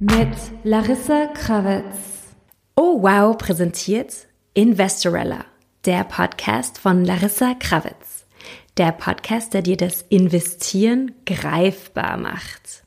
[0.00, 1.84] Mit Larissa Kravitz.
[2.74, 5.44] Oh wow präsentiert Investorella,
[5.84, 8.26] der Podcast von Larissa Kravitz.
[8.76, 12.82] Der Podcast, der dir das Investieren greifbar macht.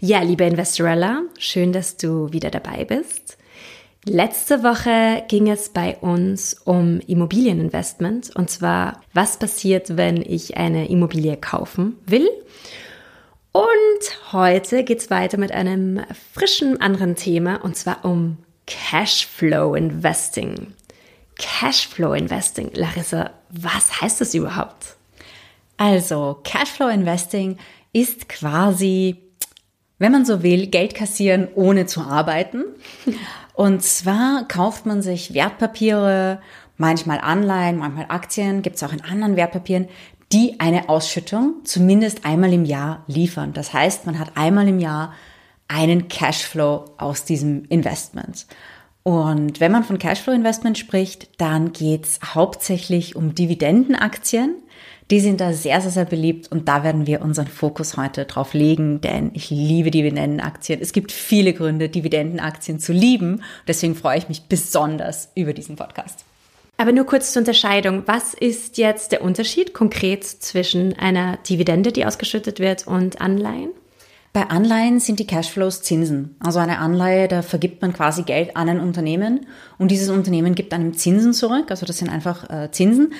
[0.00, 3.36] Ja, liebe Investorella, schön, dass du wieder dabei bist.
[4.04, 10.88] Letzte Woche ging es bei uns um Immobilieninvestment und zwar, was passiert, wenn ich eine
[10.88, 12.28] Immobilie kaufen will
[13.56, 16.02] und heute geht's weiter mit einem
[16.34, 18.36] frischen anderen Thema und zwar um
[18.66, 20.74] Cashflow Investing.
[21.38, 22.70] Cashflow Investing.
[22.74, 24.96] Larissa, was heißt das überhaupt?
[25.78, 27.56] Also, Cashflow Investing
[27.94, 29.16] ist quasi,
[29.98, 32.64] wenn man so will, Geld kassieren ohne zu arbeiten.
[33.54, 36.40] Und zwar kauft man sich Wertpapiere,
[36.76, 39.88] manchmal Anleihen, manchmal Aktien, gibt's auch in anderen Wertpapieren,
[40.32, 43.52] die eine Ausschüttung zumindest einmal im Jahr liefern.
[43.52, 45.14] Das heißt, man hat einmal im Jahr
[45.68, 48.46] einen Cashflow aus diesem Investment.
[49.02, 54.56] Und wenn man von Cashflow-Investment spricht, dann geht's hauptsächlich um Dividendenaktien.
[55.10, 58.54] Die sind da sehr, sehr, sehr beliebt und da werden wir unseren Fokus heute drauf
[58.54, 60.80] legen, denn ich liebe Dividendenaktien.
[60.80, 63.42] Es gibt viele Gründe, Dividendenaktien zu lieben.
[63.68, 66.24] Deswegen freue ich mich besonders über diesen Podcast.
[66.76, 68.02] Aber nur kurz zur Unterscheidung.
[68.06, 73.70] Was ist jetzt der Unterschied konkret zwischen einer Dividende, die ausgeschüttet wird, und Anleihen?
[74.36, 76.36] Bei Anleihen sind die Cashflows Zinsen.
[76.40, 79.46] Also eine Anleihe, da vergibt man quasi Geld an ein Unternehmen
[79.78, 81.70] und dieses Unternehmen gibt einem Zinsen zurück.
[81.70, 83.14] Also das sind einfach äh, Zinsen.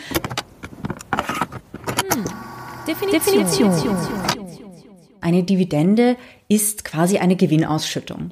[2.87, 3.45] Definition.
[3.45, 3.97] Definition.
[5.21, 6.17] Eine Dividende
[6.49, 8.31] ist quasi eine Gewinnausschüttung.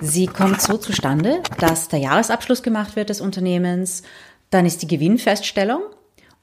[0.00, 4.02] Sie kommt so zustande, dass der Jahresabschluss gemacht wird des Unternehmens,
[4.50, 5.82] dann ist die Gewinnfeststellung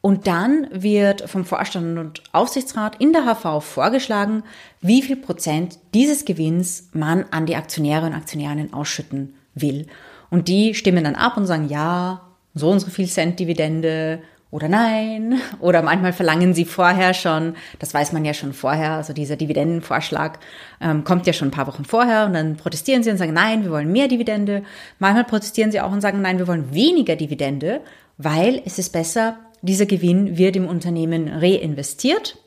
[0.02, 4.44] und dann wird vom Vorstand und Aufsichtsrat in der HV vorgeschlagen,
[4.81, 9.88] wie viel Prozent dieses Gewinns man an die Aktionäre und Aktionärinnen ausschütten will.
[10.30, 12.22] Und die stimmen dann ab und sagen, ja,
[12.54, 15.41] so und so viel Cent Dividende oder nein.
[15.59, 20.39] Oder manchmal verlangen sie vorher schon, das weiß man ja schon vorher, also dieser Dividendenvorschlag
[20.81, 23.63] ähm, kommt ja schon ein paar Wochen vorher und dann protestieren sie und sagen, nein,
[23.63, 24.63] wir wollen mehr Dividende.
[25.00, 27.81] Manchmal protestieren sie auch und sagen, nein, wir wollen weniger Dividende,
[28.17, 32.38] weil es ist besser, dieser Gewinn wird im Unternehmen reinvestiert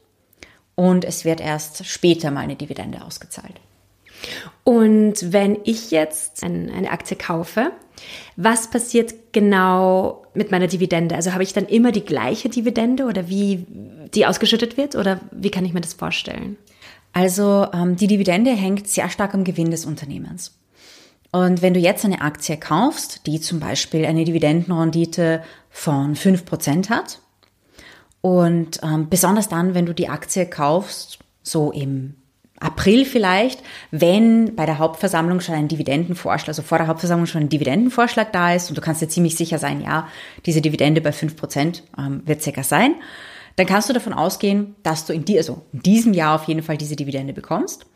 [0.75, 3.61] und es wird erst später mal eine Dividende ausgezahlt.
[4.65, 7.73] Und wenn ich jetzt eine Aktie kaufe,
[8.37, 11.15] was passiert genau mit meiner Dividende?
[11.15, 13.67] Also habe ich dann immer die gleiche Dividende oder wie
[14.15, 16.57] die ausgeschüttet wird oder wie kann ich mir das vorstellen?
[17.13, 20.59] Also ähm, die Dividende hängt sehr stark am Gewinn des Unternehmens.
[21.31, 27.21] Und wenn du jetzt eine Aktie kaufst, die zum Beispiel eine Dividendenrendite von 5% hat,
[28.21, 32.15] und ähm, besonders dann, wenn du die Aktie kaufst, so im
[32.65, 37.49] April vielleicht, wenn bei der Hauptversammlung schon ein Dividendenvorschlag, also vor der Hauptversammlung schon ein
[37.49, 40.09] Dividendenvorschlag da ist und du kannst dir ziemlich sicher sein, ja,
[40.47, 42.95] diese Dividende bei 5% ähm, wird circa sein,
[43.57, 46.63] dann kannst du davon ausgehen, dass du in, die, also in diesem Jahr auf jeden
[46.63, 47.87] Fall diese Dividende bekommst.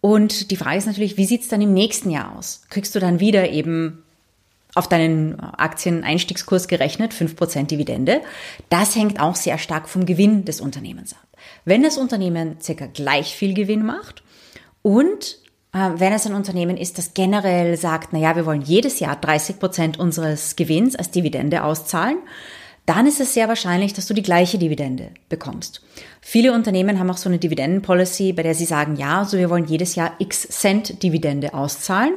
[0.00, 2.62] Und die Frage ist natürlich, wie sieht's dann im nächsten Jahr aus?
[2.70, 4.02] Kriegst du dann wieder eben
[4.74, 8.22] auf deinen Aktieneinstiegskurs gerechnet 5% Dividende?
[8.70, 11.29] Das hängt auch sehr stark vom Gewinn des Unternehmens ab.
[11.64, 14.22] Wenn das Unternehmen circa gleich viel Gewinn macht
[14.82, 15.38] und
[15.72, 19.16] äh, wenn es ein Unternehmen ist, das generell sagt, na ja, wir wollen jedes Jahr
[19.16, 22.18] 30 Prozent unseres Gewinns als Dividende auszahlen,
[22.86, 25.82] dann ist es sehr wahrscheinlich, dass du die gleiche Dividende bekommst.
[26.20, 29.66] Viele Unternehmen haben auch so eine Dividendenpolicy, bei der sie sagen, ja, also wir wollen
[29.66, 32.14] jedes Jahr x Cent Dividende auszahlen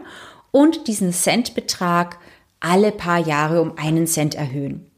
[0.51, 2.17] und diesen Centbetrag
[2.59, 4.89] alle paar Jahre um einen Cent erhöhen.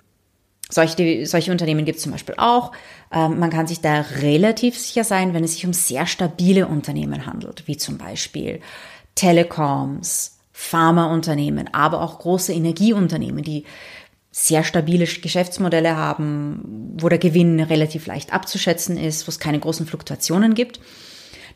[0.70, 2.72] Solche, solche Unternehmen gibt es zum Beispiel auch.
[3.12, 7.26] Ähm, man kann sich da relativ sicher sein, wenn es sich um sehr stabile Unternehmen
[7.28, 8.62] handelt, wie zum Beispiel
[9.14, 13.66] Telecoms, Pharmaunternehmen, aber auch große Energieunternehmen, die
[14.32, 19.86] sehr stabile Geschäftsmodelle haben, wo der Gewinn relativ leicht abzuschätzen ist, wo es keine großen
[19.86, 20.80] Fluktuationen gibt.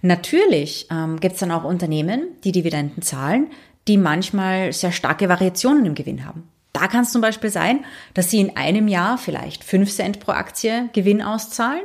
[0.02, 3.48] Natürlich ähm, gibt es dann auch Unternehmen, die Dividenden zahlen,
[3.88, 6.48] die manchmal sehr starke Variationen im Gewinn haben.
[6.80, 7.84] Da kann es zum Beispiel sein,
[8.14, 11.84] dass Sie in einem Jahr vielleicht 5 Cent pro Aktie Gewinn auszahlen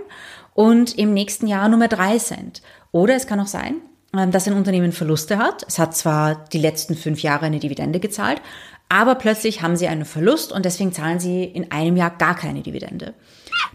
[0.54, 2.62] und im nächsten Jahr nur mehr 3 Cent.
[2.92, 3.76] Oder es kann auch sein,
[4.16, 5.64] ähm, dass ein Unternehmen Verluste hat.
[5.66, 8.40] Es hat zwar die letzten fünf Jahre eine Dividende gezahlt,
[8.88, 12.62] aber plötzlich haben sie einen Verlust und deswegen zahlen sie in einem Jahr gar keine
[12.62, 13.14] Dividende.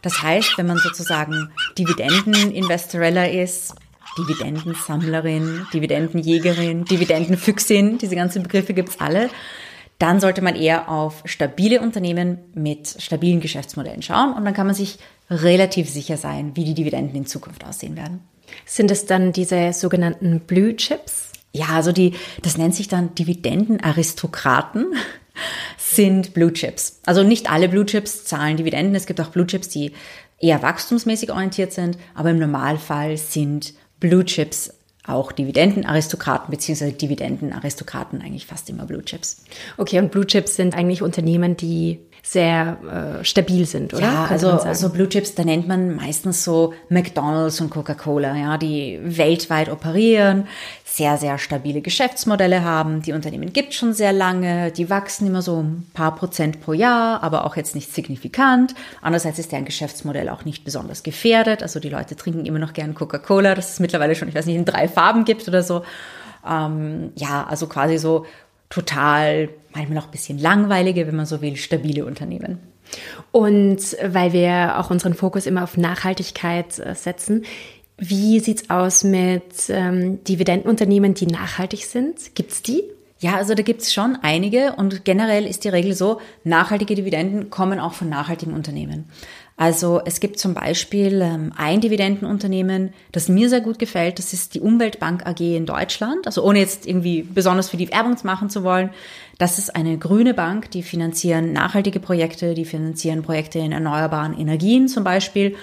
[0.01, 3.75] Das heißt, wenn man sozusagen Dividenden-Investorella ist,
[4.18, 9.30] Dividendensammlerin, Dividendenjägerin, Dividendenfüchsin, diese ganzen Begriffe gibt's alle,
[10.00, 14.75] dann sollte man eher auf stabile Unternehmen mit stabilen Geschäftsmodellen schauen und dann kann man
[14.75, 14.98] sich
[15.30, 18.22] relativ sicher sein, wie die Dividenden in Zukunft aussehen werden.
[18.66, 21.34] Sind es dann diese sogenannten Blue Chips?
[21.51, 24.94] Ja, also die, das nennt sich dann Dividendenaristokraten
[25.78, 27.01] sind Blue Chips.
[27.06, 28.96] Also nicht alle Blue Chips zahlen Dividenden.
[28.96, 29.92] Es gibt auch Blue Chips, die
[30.40, 34.74] eher wachstumsmäßig orientiert sind, aber im Normalfall sind Blue Chips
[35.06, 39.44] auch Dividendenaristokraten beziehungsweise Dividendenaristokraten eigentlich fast immer Blue Chips.
[39.78, 44.04] Okay, und Blue Chips sind eigentlich Unternehmen, die sehr äh, stabil sind, oder?
[44.04, 49.00] Ja, also so Blue Chips, da nennt man meistens so McDonald's und Coca-Cola, ja, die
[49.01, 50.48] weltweit operieren,
[51.00, 53.01] sehr, sehr stabile Geschäftsmodelle haben.
[53.01, 57.24] Die Unternehmen gibt schon sehr lange, die wachsen immer so ein paar Prozent pro Jahr,
[57.24, 58.75] aber auch jetzt nicht signifikant.
[59.01, 61.63] Andererseits ist deren Geschäftsmodell auch nicht besonders gefährdet.
[61.63, 64.57] Also die Leute trinken immer noch gern Coca-Cola, das es mittlerweile schon, ich weiß nicht,
[64.57, 65.84] in drei Farben gibt oder so.
[66.46, 68.25] Ähm, ja, also quasi so
[68.69, 72.60] total, manchmal auch ein bisschen langweilige, wenn man so will, stabile Unternehmen.
[73.31, 77.46] Und weil wir auch unseren Fokus immer auf Nachhaltigkeit äh, setzen,
[78.00, 82.36] wie sieht's aus mit ähm, Dividendenunternehmen, die nachhaltig sind?
[82.36, 82.84] Gibt's die?
[83.22, 87.78] Ja, also da gibt's schon einige und generell ist die Regel so, nachhaltige Dividenden kommen
[87.78, 89.10] auch von nachhaltigen Unternehmen.
[89.57, 94.18] Also es gibt zum Beispiel ähm, ein Dividendenunternehmen, das mir sehr gut gefällt.
[94.18, 96.28] Das ist die Umweltbank AG in Deutschland.
[96.28, 98.92] Also ohne jetzt irgendwie besonders für die Werbung machen zu wollen.
[99.38, 104.88] Das ist eine grüne Bank, die finanzieren nachhaltige Projekte, die finanzieren Projekte in erneuerbaren Energien
[104.88, 105.57] zum Beispiel.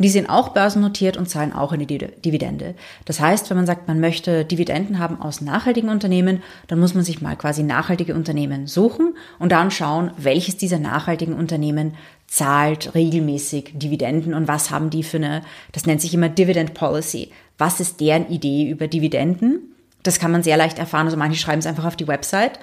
[0.00, 2.74] Die sind auch börsennotiert und zahlen auch eine Dividende.
[3.04, 7.02] Das heißt, wenn man sagt, man möchte Dividenden haben aus nachhaltigen Unternehmen, dann muss man
[7.02, 11.94] sich mal quasi nachhaltige Unternehmen suchen und dann schauen, welches dieser nachhaltigen Unternehmen
[12.28, 15.42] zahlt regelmäßig Dividenden und was haben die für eine,
[15.72, 17.32] das nennt sich immer Dividend Policy.
[17.56, 19.74] Was ist deren Idee über Dividenden?
[20.04, 21.06] Das kann man sehr leicht erfahren.
[21.06, 22.60] Also manche schreiben es einfach auf die Website.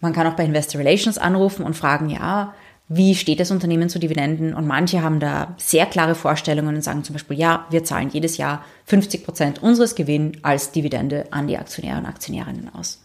[0.00, 2.54] Man kann auch bei Investor Relations anrufen und fragen, ja,
[2.92, 4.52] wie steht das Unternehmen zu Dividenden?
[4.52, 8.36] Und manche haben da sehr klare Vorstellungen und sagen zum Beispiel, ja, wir zahlen jedes
[8.36, 13.00] Jahr 50 Prozent unseres Gewinns als Dividende an die Aktionäre und Aktionärinnen aus.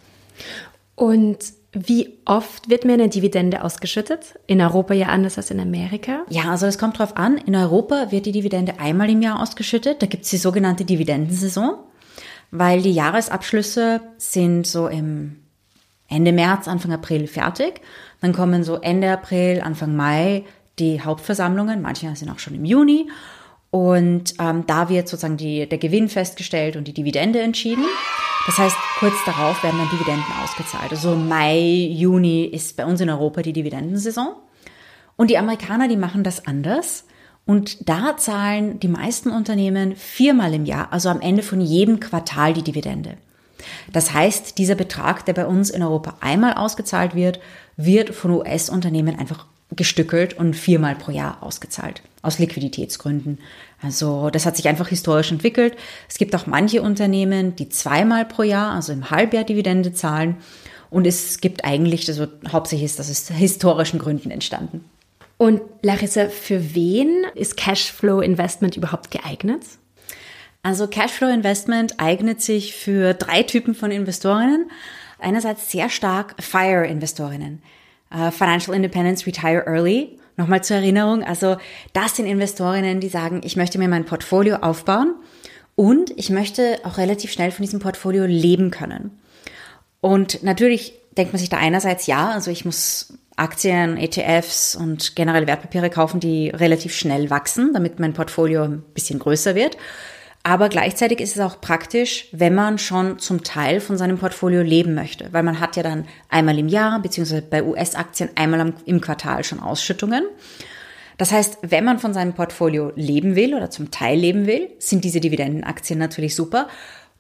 [0.95, 1.37] Und
[1.71, 4.39] wie oft wird mir eine Dividende ausgeschüttet?
[4.47, 6.23] In Europa ja anders als in Amerika?
[6.29, 7.37] Ja, also es kommt drauf an.
[7.37, 10.01] In Europa wird die Dividende einmal im Jahr ausgeschüttet.
[10.01, 11.75] Da gibt es die sogenannte Dividendensaison,
[12.49, 15.44] weil die Jahresabschlüsse sind so im
[16.07, 17.81] Ende März, Anfang April fertig.
[18.21, 20.43] Dann kommen so Ende April, Anfang Mai
[20.79, 21.81] die Hauptversammlungen.
[21.81, 23.09] Manche sind auch schon im Juni.
[23.71, 27.83] Und ähm, da wird sozusagen die, der Gewinn festgestellt und die Dividende entschieden.
[28.45, 30.91] Das heißt, kurz darauf werden dann Dividenden ausgezahlt.
[30.91, 34.35] Also Mai, Juni ist bei uns in Europa die Dividendensaison.
[35.17, 37.05] Und die Amerikaner, die machen das anders.
[37.45, 42.53] Und da zahlen die meisten Unternehmen viermal im Jahr, also am Ende von jedem Quartal
[42.53, 43.17] die Dividende.
[43.91, 47.39] Das heißt, dieser Betrag, der bei uns in Europa einmal ausgezahlt wird,
[47.77, 49.45] wird von US-Unternehmen einfach
[49.75, 52.01] gestückelt und viermal pro Jahr ausgezahlt.
[52.21, 53.39] Aus Liquiditätsgründen.
[53.81, 55.75] Also das hat sich einfach historisch entwickelt.
[56.07, 60.37] Es gibt auch manche Unternehmen, die zweimal pro Jahr, also im Halbjahr Dividende zahlen.
[60.89, 64.85] Und es gibt eigentlich, also hauptsächlich ist das aus historischen Gründen entstanden.
[65.37, 69.63] Und Larissa, für wen ist Cashflow Investment überhaupt geeignet?
[70.65, 74.71] Also Cashflow Investment eignet sich für drei Typen von Investorinnen.
[75.19, 77.61] Einerseits sehr stark FIRE-Investorinnen.
[78.11, 80.17] Uh, Financial Independence Retire Early.
[80.37, 81.57] Nochmal zur Erinnerung, also
[81.93, 85.13] das sind Investorinnen, die sagen, ich möchte mir mein Portfolio aufbauen
[85.75, 89.11] und ich möchte auch relativ schnell von diesem Portfolio leben können.
[90.01, 95.45] Und natürlich denkt man sich da einerseits, ja, also ich muss Aktien, ETFs und generelle
[95.45, 99.77] Wertpapiere kaufen, die relativ schnell wachsen, damit mein Portfolio ein bisschen größer wird.
[100.47, 104.93] Aber gleichzeitig ist es auch praktisch, wenn man schon zum Teil von seinem Portfolio leben
[104.93, 109.43] möchte, weil man hat ja dann einmal im Jahr, beziehungsweise bei US-Aktien einmal im Quartal
[109.43, 110.23] schon Ausschüttungen.
[111.17, 115.03] Das heißt, wenn man von seinem Portfolio leben will oder zum Teil leben will, sind
[115.03, 116.67] diese Dividendenaktien natürlich super.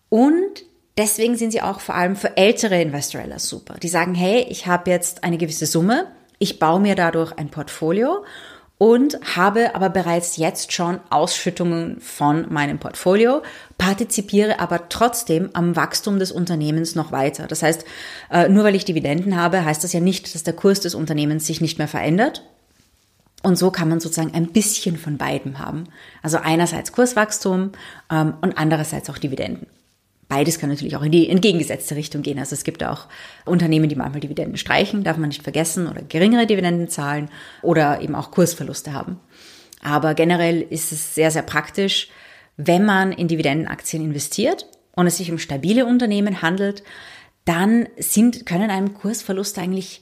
[0.09, 0.63] Und
[0.95, 3.73] deswegen sind sie auch vor allem für ältere Investorellas super.
[3.81, 8.23] Die sagen, hey, ich habe jetzt eine gewisse Summe, ich baue mir dadurch ein Portfolio
[8.77, 13.41] und habe aber bereits jetzt schon Ausschüttungen von meinem Portfolio,
[13.77, 17.47] partizipiere aber trotzdem am Wachstum des Unternehmens noch weiter.
[17.47, 17.85] Das heißt,
[18.31, 21.47] äh, nur weil ich Dividenden habe, heißt das ja nicht, dass der Kurs des Unternehmens
[21.47, 22.43] sich nicht mehr verändert.
[23.43, 25.85] Und so kann man sozusagen ein bisschen von beidem haben.
[26.23, 27.73] Also einerseits Kurswachstum
[28.11, 29.67] ähm, und andererseits auch Dividenden.
[30.27, 32.39] Beides kann natürlich auch in die entgegengesetzte Richtung gehen.
[32.39, 33.07] Also es gibt auch
[33.45, 37.29] Unternehmen, die manchmal Dividenden streichen, darf man nicht vergessen, oder geringere Dividenden zahlen
[37.61, 39.19] oder eben auch Kursverluste haben.
[39.81, 42.09] Aber generell ist es sehr, sehr praktisch,
[42.57, 46.83] wenn man in Dividendenaktien investiert und es sich um stabile Unternehmen handelt,
[47.43, 50.01] dann sind, können einem Kursverluste eigentlich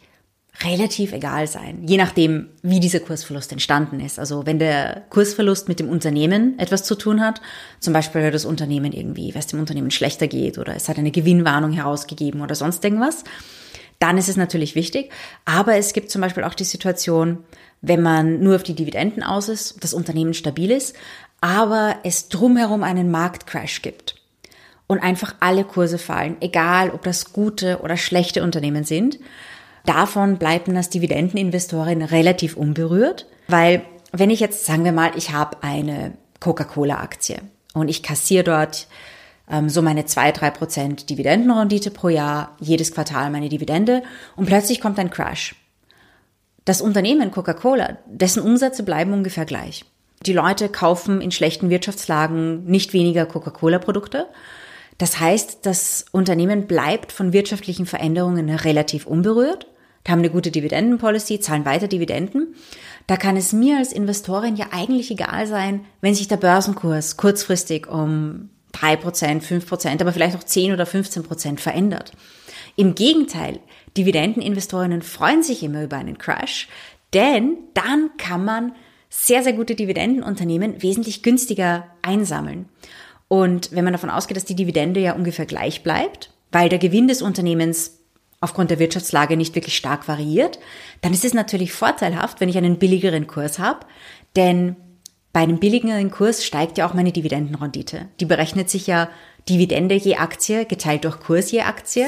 [0.62, 4.19] relativ egal sein, je nachdem, wie dieser Kursverlust entstanden ist.
[4.19, 7.41] Also wenn der Kursverlust mit dem Unternehmen etwas zu tun hat,
[7.79, 10.98] zum Beispiel weil das Unternehmen irgendwie, weil es dem Unternehmen schlechter geht oder es hat
[10.98, 13.24] eine Gewinnwarnung herausgegeben oder sonst irgendwas,
[14.00, 15.12] dann ist es natürlich wichtig.
[15.45, 17.39] Aber es gibt zum Beispiel auch die Situation,
[17.81, 20.95] wenn man nur auf die Dividenden aus ist, das Unternehmen stabil ist,
[21.41, 24.15] aber es drumherum einen Marktcrash gibt
[24.88, 29.19] und einfach alle Kurse fallen, egal ob das gute oder schlechte Unternehmen sind.
[29.86, 35.32] Davon bleibt man als Dividendeninvestorin relativ unberührt, weil wenn ich jetzt, sagen wir mal, ich
[35.32, 37.40] habe eine Coca-Cola-Aktie
[37.74, 38.88] und ich kassiere dort
[39.50, 44.04] ähm, so meine zwei drei Prozent Dividendenrendite pro Jahr, jedes Quartal meine Dividende
[44.36, 45.56] und plötzlich kommt ein Crash.
[46.66, 49.84] Das Unternehmen Coca-Cola, dessen Umsätze bleiben ungefähr gleich.
[50.25, 54.28] Die Leute kaufen in schlechten Wirtschaftslagen nicht weniger Coca-Cola-Produkte.
[54.98, 59.68] Das heißt, das Unternehmen bleibt von wirtschaftlichen Veränderungen relativ unberührt,
[60.12, 62.55] haben eine gute Dividendenpolicy, zahlen weiter Dividenden.
[63.07, 67.88] Da kann es mir als Investorin ja eigentlich egal sein, wenn sich der Börsenkurs kurzfristig
[67.88, 72.12] um 3%, 5%, aber vielleicht auch 10 oder 15% verändert.
[72.75, 73.60] Im Gegenteil,
[73.98, 76.67] Dividendeninvestorinnen freuen sich immer über einen Crash,
[77.13, 78.74] denn dann kann man
[79.10, 82.67] sehr, sehr gute Dividendenunternehmen wesentlich günstiger einsammeln.
[83.27, 87.07] Und wenn man davon ausgeht, dass die Dividende ja ungefähr gleich bleibt, weil der Gewinn
[87.07, 88.00] des Unternehmens
[88.44, 90.60] aufgrund der Wirtschaftslage nicht wirklich stark variiert,
[91.02, 93.86] dann ist es natürlich vorteilhaft, wenn ich einen billigeren Kurs habe,
[94.36, 94.76] denn
[95.32, 98.10] bei einem billigeren Kurs steigt ja auch meine Dividendenrendite.
[98.20, 99.10] Die berechnet sich ja
[99.48, 102.08] Dividende je Aktie geteilt durch Kurs je Aktie.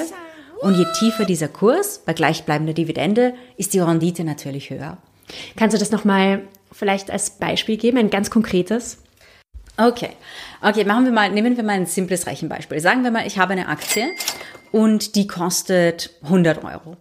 [0.62, 4.98] Und je tiefer dieser Kurs bei gleichbleibender Dividende, ist die Rendite natürlich höher.
[5.56, 9.00] Kannst du das nochmal vielleicht als Beispiel geben, ein ganz konkretes?
[9.78, 10.12] Okay.
[10.62, 12.80] Okay, machen wir mal, nehmen wir mal ein simples Rechenbeispiel.
[12.80, 14.08] Sagen wir mal, ich habe eine Aktie
[14.72, 16.98] und die kostet 100 Euro.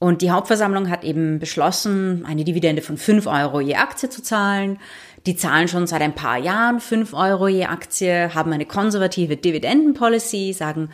[0.00, 4.78] Und die Hauptversammlung hat eben beschlossen, eine Dividende von 5 Euro je Aktie zu zahlen.
[5.24, 10.52] Die zahlen schon seit ein paar Jahren 5 Euro je Aktie, haben eine konservative Dividendenpolicy,
[10.52, 10.90] sagen,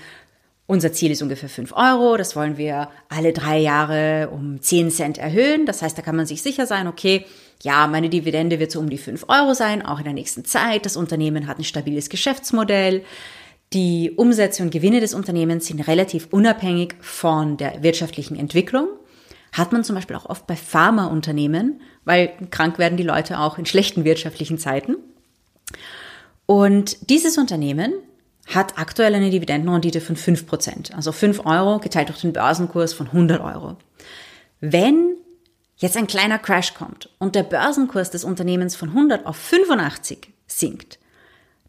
[0.66, 5.18] unser Ziel ist ungefähr 5 Euro, das wollen wir alle drei Jahre um 10 Cent
[5.18, 5.66] erhöhen.
[5.66, 7.26] Das heißt, da kann man sich sicher sein, okay,
[7.62, 10.86] ja, meine Dividende wird so um die 5 Euro sein, auch in der nächsten Zeit.
[10.86, 13.04] Das Unternehmen hat ein stabiles Geschäftsmodell.
[13.72, 18.88] Die Umsätze und Gewinne des Unternehmens sind relativ unabhängig von der wirtschaftlichen Entwicklung.
[19.52, 23.66] Hat man zum Beispiel auch oft bei Pharmaunternehmen, weil krank werden die Leute auch in
[23.66, 24.96] schlechten wirtschaftlichen Zeiten.
[26.46, 27.92] Und dieses Unternehmen
[28.46, 33.40] hat aktuell eine Dividendenrendite von 5%, also 5 Euro geteilt durch den Börsenkurs von 100
[33.40, 33.76] Euro.
[34.60, 35.16] Wenn
[35.80, 40.98] jetzt ein kleiner Crash kommt und der Börsenkurs des Unternehmens von 100 auf 85 sinkt,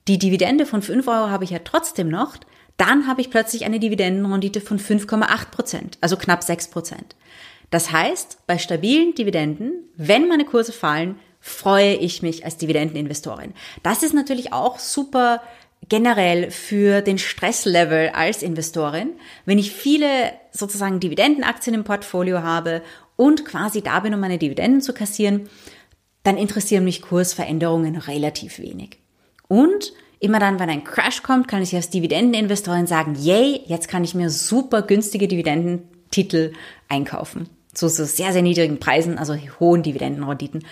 [0.07, 2.35] die Dividende von 5 Euro habe ich ja trotzdem noch,
[2.77, 6.93] dann habe ich plötzlich eine Dividendenrendite von 5,8% also knapp 6%
[7.69, 13.53] Das heißt, bei stabilen Dividenden, wenn meine Kurse fallen, freue ich mich als Dividendeninvestorin.
[13.81, 15.41] Das ist natürlich auch super
[15.89, 19.11] generell für den Stresslevel als Investorin,
[19.45, 22.81] wenn ich viele sozusagen Dividendenaktien im Portfolio habe
[23.21, 25.47] und quasi da bin, um meine Dividenden zu kassieren,
[26.23, 28.97] dann interessieren mich Kursveränderungen relativ wenig.
[29.47, 34.03] Und immer dann, wenn ein Crash kommt, kann ich als Dividendeninvestorin sagen, yay, jetzt kann
[34.03, 36.53] ich mir super günstige Dividendentitel
[36.89, 37.47] einkaufen.
[37.75, 40.65] Zu so sehr, sehr niedrigen Preisen, also hohen Dividendenrenditen.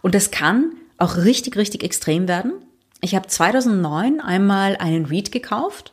[0.00, 2.52] Und das kann auch richtig, richtig extrem werden.
[3.00, 5.92] Ich habe 2009 einmal einen REIT gekauft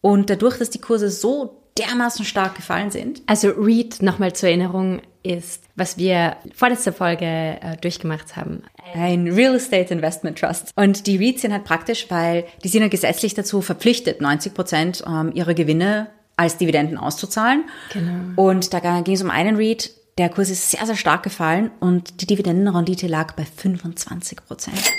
[0.00, 3.22] und dadurch, dass die Kurse so dermaßen stark gefallen sind.
[3.26, 8.62] Also REIT, nochmal zur Erinnerung, ist, was wir vorletzte Folge äh, durchgemacht haben.
[8.94, 10.72] Ein Real Estate Investment Trust.
[10.76, 15.04] Und die REITs sind halt praktisch, weil die sind ja gesetzlich dazu verpflichtet, 90 Prozent
[15.06, 17.64] ähm, ihrer Gewinne als Dividenden auszuzahlen.
[17.92, 18.42] Genau.
[18.42, 22.20] Und da ging es um einen REIT, der Kurs ist sehr, sehr stark gefallen und
[22.20, 24.92] die Dividendenrendite lag bei 25 Prozent.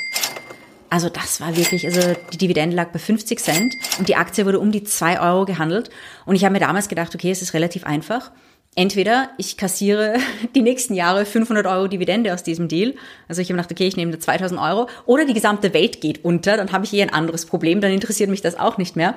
[0.90, 4.60] Also das war wirklich, also die Dividende lag bei 50 Cent und die Aktie wurde
[4.60, 5.90] um die zwei Euro gehandelt.
[6.26, 8.32] Und ich habe mir damals gedacht, okay, es ist relativ einfach.
[8.76, 10.16] Entweder ich kassiere
[10.56, 12.96] die nächsten Jahre 500 Euro Dividende aus diesem Deal.
[13.28, 14.88] Also ich habe gedacht, okay, ich nehme 2000 Euro.
[15.06, 18.30] Oder die gesamte Welt geht unter, dann habe ich eh ein anderes Problem, dann interessiert
[18.30, 19.16] mich das auch nicht mehr.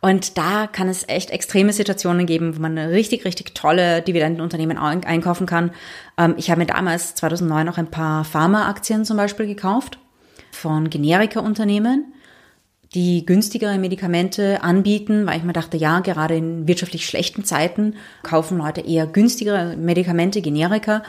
[0.00, 5.46] Und da kann es echt extreme Situationen geben, wo man richtig, richtig tolle Dividendenunternehmen einkaufen
[5.46, 5.72] kann.
[6.16, 9.98] Ähm, ich habe mir damals 2009 auch ein paar Pharmaaktien zum Beispiel gekauft
[10.52, 12.12] von Generika-Unternehmen,
[12.94, 18.58] die günstigere Medikamente anbieten, weil ich mir dachte, ja, gerade in wirtschaftlich schlechten Zeiten kaufen
[18.58, 21.02] Leute eher günstigere Medikamente, Generika.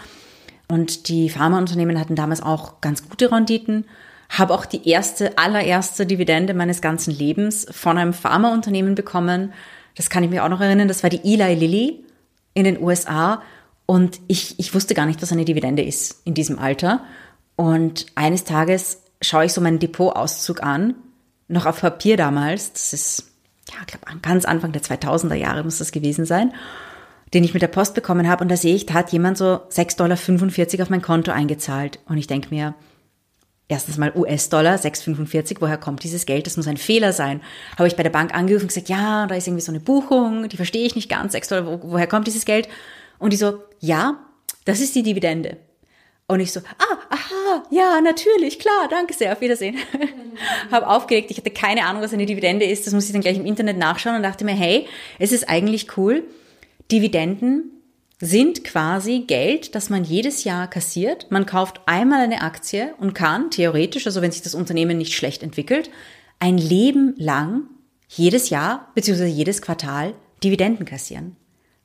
[0.67, 3.86] Und die Pharmaunternehmen hatten damals auch ganz gute Renditen.
[4.29, 9.53] habe auch die erste, allererste Dividende meines ganzen Lebens von einem Pharmaunternehmen bekommen.
[9.95, 10.88] Das kann ich mir auch noch erinnern.
[10.88, 12.03] Das war die Eli Lilly
[12.53, 13.41] in den USA.
[13.88, 17.03] Und ich, ich wusste gar nicht, was eine Dividende ist in diesem Alter.
[17.55, 20.93] Und eines Tages schaue ich so meinen Depotauszug an,
[21.50, 22.72] noch auf Papier damals.
[22.72, 23.32] Das ist,
[23.70, 26.53] ja, ich glaube, ganz Anfang der 2000er Jahre muss das gewesen sein
[27.34, 28.44] den ich mit der Post bekommen habe.
[28.44, 32.00] Und da sehe ich, da hat jemand so 6,45 Dollar auf mein Konto eingezahlt.
[32.08, 32.75] Und ich denke mir,
[33.68, 36.48] erstens mal US-Dollar, 6,45, woher kommt dieses Geld?
[36.48, 37.41] Das muss ein Fehler sein.
[37.77, 40.50] Habe ich bei der Bank angerufen und gesagt, ja, da ist irgendwie so eine Buchung,
[40.50, 42.68] die verstehe ich nicht ganz, 6 Dollar, wo, woher kommt dieses Geld?
[43.20, 44.20] Und die so, ja,
[44.65, 45.58] das ist die Dividende.
[46.27, 46.88] Und ich so, ah,
[47.50, 49.77] aha, ja, natürlich, klar, danke sehr, auf Wiedersehen.
[50.00, 50.72] Mhm.
[50.72, 53.36] habe aufgelegt, ich hatte keine Ahnung, was eine Dividende ist, das muss ich dann gleich
[53.36, 54.88] im Internet nachschauen und dachte mir, hey,
[55.18, 56.24] es ist eigentlich cool,
[56.91, 57.72] Dividenden
[58.22, 61.27] sind quasi Geld, das man jedes Jahr kassiert.
[61.29, 65.44] Man kauft einmal eine Aktie und kann theoretisch, also wenn sich das Unternehmen nicht schlecht
[65.44, 65.89] entwickelt,
[66.39, 67.63] ein Leben lang
[68.08, 69.25] jedes Jahr bzw.
[69.25, 70.13] jedes Quartal
[70.44, 71.36] Dividenden kassieren.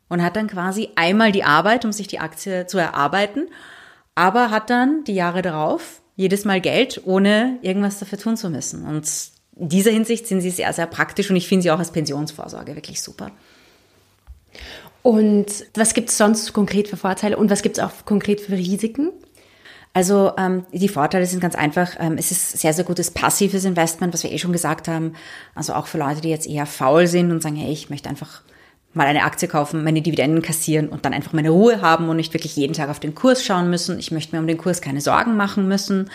[0.08, 3.48] Und hat dann quasi einmal die Arbeit, um sich die Aktie zu erarbeiten,
[4.14, 8.86] aber hat dann die Jahre darauf jedes Mal Geld, ohne irgendwas dafür tun zu müssen.
[8.86, 9.08] Und
[9.56, 12.76] in dieser Hinsicht sind sie sehr, sehr praktisch und ich finde sie auch als Pensionsvorsorge
[12.76, 13.30] wirklich super.
[15.02, 18.52] Und was gibt es sonst konkret für Vorteile und was gibt es auch konkret für
[18.52, 19.10] Risiken?
[19.92, 21.96] Also ähm, die Vorteile sind ganz einfach.
[22.00, 25.12] Ähm, es ist sehr, sehr gutes passives Investment, was wir eh schon gesagt haben.
[25.54, 28.42] Also auch für Leute, die jetzt eher faul sind und sagen, hey, ich möchte einfach
[28.94, 32.32] mal eine Aktie kaufen, meine Dividenden kassieren und dann einfach meine Ruhe haben und nicht
[32.34, 33.98] wirklich jeden Tag auf den Kurs schauen müssen.
[33.98, 36.10] Ich möchte mir um den Kurs keine Sorgen machen müssen.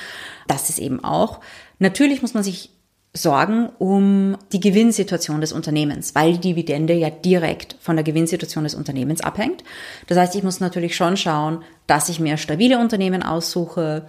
[0.47, 1.39] Das ist eben auch.
[1.79, 2.71] Natürlich muss man sich
[3.13, 8.75] sorgen um die Gewinnsituation des Unternehmens, weil die Dividende ja direkt von der Gewinnsituation des
[8.75, 9.63] Unternehmens abhängt.
[10.07, 14.05] Das heißt, ich muss natürlich schon schauen, dass ich mir stabile Unternehmen aussuche.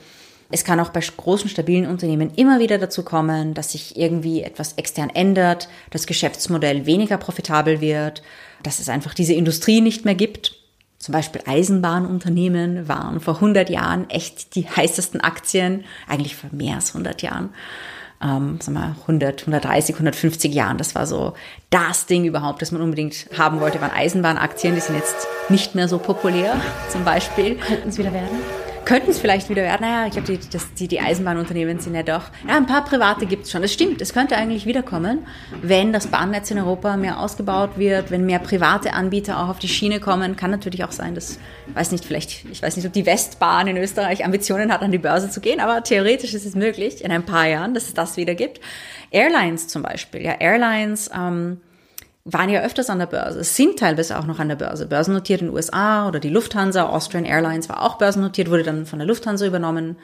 [0.50, 4.75] Es kann auch bei großen, stabilen Unternehmen immer wieder dazu kommen, dass sich irgendwie etwas
[4.75, 8.23] extern ändert, das Geschäftsmodell weniger profitabel wird,
[8.62, 10.56] dass es einfach diese Industrie nicht mehr gibt.
[10.99, 16.89] Zum Beispiel Eisenbahnunternehmen waren vor 100 Jahren echt die heißesten Aktien, eigentlich vor mehr als
[16.91, 17.50] 100 Jahren
[18.23, 20.78] ähm, sagen wir 100, 130, 150 Jahren.
[20.78, 21.34] Das war so
[21.71, 24.75] das Ding überhaupt, das man unbedingt haben wollte, waren Eisenbahnaktien.
[24.75, 26.60] Die sind jetzt nicht mehr so populär,
[26.91, 27.56] zum Beispiel.
[27.56, 28.39] Könnten es wieder werden?
[28.91, 29.83] Könnten es vielleicht wieder werden.
[29.83, 32.25] Naja, ich glaube, die, die, die Eisenbahnunternehmen sind ja doch.
[32.49, 33.63] Ja, ein paar private gibt es schon.
[33.63, 35.29] Das stimmt, es könnte eigentlich wiederkommen,
[35.63, 39.69] wenn das Bahnnetz in Europa mehr ausgebaut wird, wenn mehr private Anbieter auch auf die
[39.69, 40.35] Schiene kommen.
[40.35, 41.39] Kann natürlich auch sein, dass,
[41.73, 44.99] weiß nicht, vielleicht, ich weiß nicht, ob die Westbahn in Österreich Ambitionen hat, an die
[44.99, 48.17] Börse zu gehen, aber theoretisch ist es möglich in ein paar Jahren, dass es das
[48.17, 48.61] wieder gibt.
[49.13, 51.61] Airlines zum Beispiel, ja, Airlines, ähm,
[52.25, 54.87] waren ja öfters an der Börse, sind teilweise auch noch an der Börse.
[54.87, 58.99] Börsennotiert in den USA oder die Lufthansa, Austrian Airlines war auch börsennotiert, wurde dann von
[58.99, 59.97] der Lufthansa übernommen.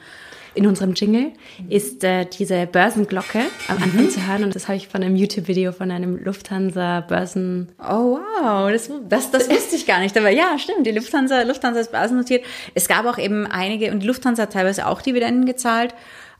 [0.55, 1.33] In unserem Jingle
[1.69, 4.09] ist äh, diese Börsenglocke am Anfang mhm.
[4.09, 7.69] zu hören und das habe ich von einem YouTube-Video von einem Lufthansa-Börsen.
[7.79, 10.17] Oh wow, das, das, das wusste ich gar nicht.
[10.17, 12.43] Aber ja, stimmt, die Lufthansa, Lufthansa ist börsennotiert.
[12.73, 15.93] Es gab auch eben einige, und die Lufthansa hat teilweise auch Dividenden gezahlt.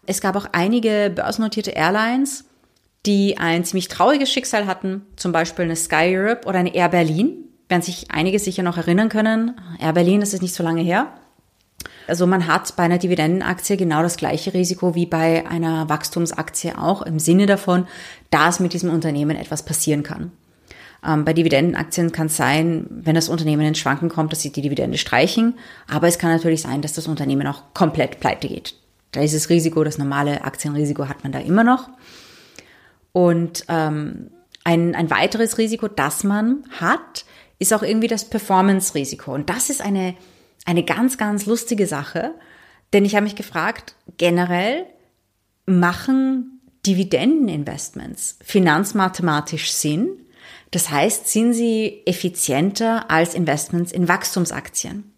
[0.08, 2.46] Es gab auch einige börsennotierte Airlines,
[3.06, 7.46] die ein ziemlich trauriges Schicksal hatten, zum Beispiel eine Sky Europe oder eine Air Berlin,
[7.70, 9.60] werden sich einige sicher noch erinnern können.
[9.80, 11.14] Air Berlin, das ist nicht so lange her.
[12.08, 17.02] Also man hat bei einer Dividendenaktie genau das gleiche Risiko wie bei einer Wachstumsaktie auch
[17.02, 17.86] im Sinne davon,
[18.30, 20.32] dass mit diesem Unternehmen etwas passieren kann.
[21.06, 24.62] Ähm, bei Dividendenaktien kann es sein, wenn das Unternehmen ins Schwanken kommt, dass sie die
[24.62, 25.56] Dividende streichen.
[25.88, 28.76] Aber es kann natürlich sein, dass das Unternehmen auch komplett pleite geht.
[29.12, 31.90] Da ist das Risiko, das normale Aktienrisiko hat man da immer noch.
[33.18, 34.30] Und ähm,
[34.64, 37.26] ein, ein weiteres Risiko, das man hat,
[37.58, 39.34] ist auch irgendwie das Performance-Risiko.
[39.34, 40.14] Und das ist eine,
[40.66, 42.36] eine ganz, ganz lustige Sache,
[42.94, 44.86] denn ich habe mich gefragt, generell
[45.66, 50.10] machen Dividendeninvestments finanzmathematisch Sinn?
[50.70, 55.12] Das heißt, sind sie effizienter als Investments in Wachstumsaktien?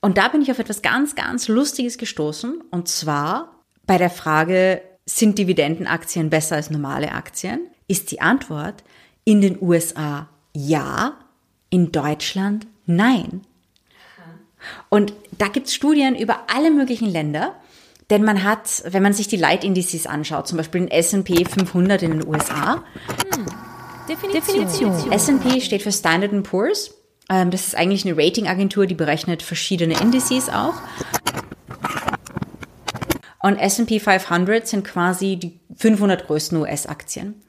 [0.00, 4.80] Und da bin ich auf etwas ganz, ganz Lustiges gestoßen, und zwar bei der Frage,
[5.06, 7.60] sind Dividendenaktien besser als normale Aktien?
[7.88, 8.84] Ist die Antwort
[9.24, 11.16] in den USA ja,
[11.70, 13.42] in Deutschland nein.
[14.88, 17.54] Und da gibt es Studien über alle möglichen Länder,
[18.10, 22.10] denn man hat, wenn man sich die Leitindizes anschaut, zum Beispiel den S&P 500 in
[22.12, 22.84] den USA.
[23.34, 23.46] Hm.
[24.08, 24.66] Definition.
[24.66, 25.12] Definition.
[25.12, 26.94] S&P steht für Standard Poor's.
[27.30, 30.74] Ähm, das ist eigentlich eine Ratingagentur, die berechnet verschiedene Indizes auch.
[33.44, 37.42] Und S&P 500 sind quasi die 500 größten US-Aktien.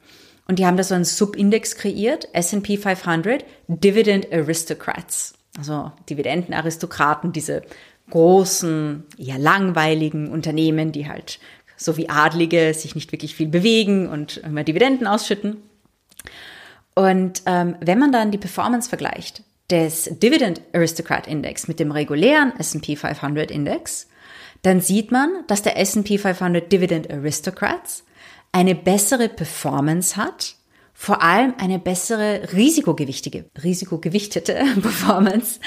[0.46, 5.32] Und die haben da so einen Subindex kreiert, S&P 500 Dividend Aristocrats.
[5.56, 7.62] Also Dividendenaristokraten, diese
[8.10, 11.38] großen, eher langweiligen Unternehmen, die halt
[11.78, 15.62] so wie Adlige sich nicht wirklich viel bewegen und immer Dividenden ausschütten.
[16.94, 22.52] Und ähm, wenn man dann die Performance vergleicht des Dividend Aristocrat Index mit dem regulären
[22.58, 24.08] S&P 500 Index,
[24.62, 28.04] dann sieht man, dass der S&P 500 Dividend Aristocrats
[28.52, 30.56] eine bessere Performance hat,
[30.92, 35.60] vor allem eine bessere risikogewichtige, risikogewichtete Performance.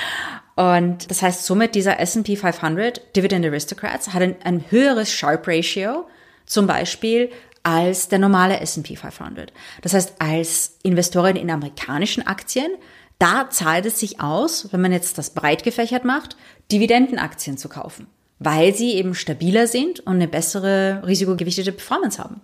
[0.55, 6.07] Und das heißt somit, dieser S&P 500 Dividend Aristocrats hat ein, ein höheres Sharp Ratio,
[6.45, 7.29] zum Beispiel
[7.63, 9.53] als der normale S&P 500.
[9.81, 12.71] Das heißt, als Investorin in amerikanischen Aktien,
[13.19, 16.37] da zahlt es sich aus, wenn man jetzt das breit gefächert macht,
[16.71, 18.07] Dividendenaktien zu kaufen,
[18.39, 22.41] weil sie eben stabiler sind und eine bessere risikogewichtete Performance haben.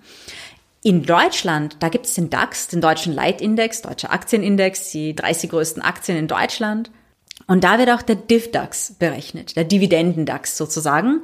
[0.83, 5.81] In Deutschland, da gibt es den DAX, den deutschen Leitindex, deutscher Aktienindex, die 30 größten
[5.81, 6.91] Aktien in Deutschland.
[7.47, 11.21] Und da wird auch der DivDAX berechnet, der Dividendendax sozusagen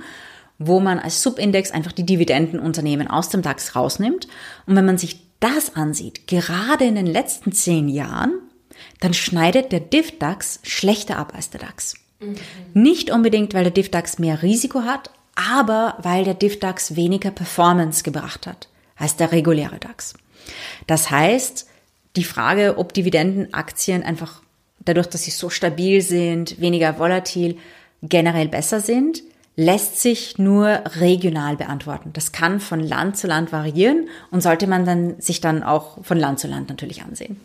[0.64, 4.28] wo man als Subindex einfach die Dividendenunternehmen aus dem DAX rausnimmt.
[4.68, 8.34] Und wenn man sich das ansieht, gerade in den letzten zehn Jahren,
[9.00, 11.96] dann schneidet der DivDAX schlechter ab als der DAX.
[12.22, 12.36] Mhm.
[12.74, 18.48] Nicht unbedingt, weil der DivDAX mehr Risiko hat, aber weil der DivDAX weniger Performance gebracht
[18.48, 20.14] hat als der reguläre DAX.
[20.86, 21.68] Das heißt,
[22.16, 24.42] die Frage, ob Dividendenaktien einfach
[24.80, 27.58] dadurch, dass sie so stabil sind, weniger volatil,
[28.04, 29.24] generell besser sind,
[29.56, 32.12] lässt sich nur regional beantworten.
[32.14, 36.18] Das kann von Land zu Land variieren und sollte man dann sich dann auch von
[36.18, 37.40] Land zu Land natürlich ansehen.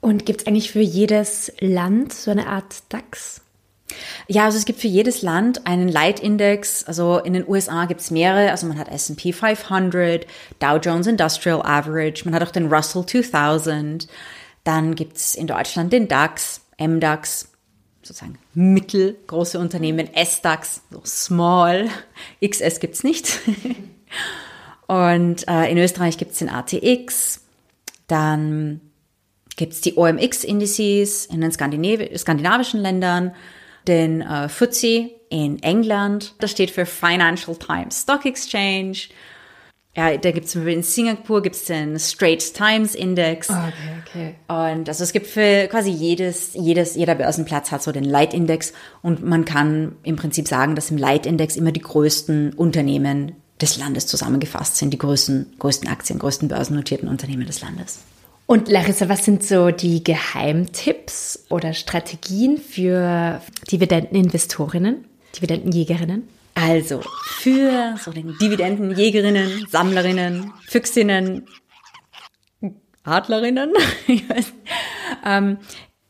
[0.00, 3.42] Und gibt es eigentlich für jedes Land so eine Art DAX?
[4.28, 6.84] Ja, also es gibt für jedes Land einen Leitindex.
[6.84, 8.50] Also in den USA gibt es mehrere.
[8.50, 10.26] Also man hat S&P 500,
[10.58, 14.06] Dow Jones Industrial Average, man hat auch den Russell 2000.
[14.64, 17.48] Dann gibt es in Deutschland den DAX, MDAX,
[18.02, 21.88] sozusagen mittelgroße Unternehmen, S-DAX, so small,
[22.44, 23.40] XS gibt's nicht.
[24.86, 27.42] Und äh, in Österreich gibt's den ATX,
[28.08, 28.80] dann
[29.56, 33.32] gibt's die OMX-Indices in den Skandinav skandinavischen Ländern,
[33.86, 39.08] den äh, FTSE in England, das steht für Financial Times Stock Exchange
[39.96, 43.50] ja, da gibt es in Singapur gibt's den Straits Times Index.
[43.50, 43.64] Okay,
[44.06, 44.34] okay.
[44.46, 49.24] Und also es gibt für quasi jedes, jedes, jeder Börsenplatz hat so den Leitindex und
[49.24, 54.76] man kann im Prinzip sagen, dass im Leitindex immer die größten Unternehmen des Landes zusammengefasst
[54.76, 57.98] sind, die größten, größten Aktien, größten börsennotierten Unternehmen des Landes.
[58.50, 65.04] Und Larissa, was sind so die Geheimtipps oder Strategien für Dividendeninvestorinnen,
[65.36, 66.26] Dividendenjägerinnen?
[66.56, 71.46] Also für so den Dividendenjägerinnen, Sammlerinnen, Füchsinnen,
[73.04, 73.72] Adlerinnen,
[75.24, 75.58] ähm,